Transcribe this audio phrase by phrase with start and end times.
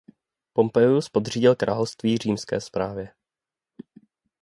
[0.53, 3.13] Pompeius podřídil království římské správě.